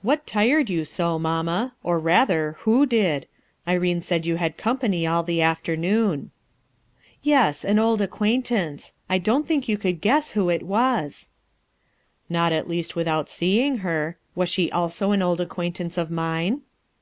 [0.00, 1.74] "What tired you so, mamma?
[1.82, 3.26] Or rather, who did?
[3.68, 6.30] Irene said you had company all the afternoon,"
[7.22, 11.28] "Yes, an old acquaintance, I don't think you could guess who it was/*
[12.30, 14.16] "Not at least without seeing her.
[14.34, 16.62] Was she also an old acquaintance of mine?"